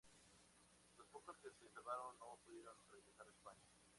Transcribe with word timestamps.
Los 0.97 1.05
pocos 1.09 1.37
que 1.37 1.51
se 1.51 1.69
salvaron 1.69 2.17
no 2.19 2.35
pudieron 2.43 2.73
regresar 2.91 3.27
a 3.27 3.29
España. 3.29 3.69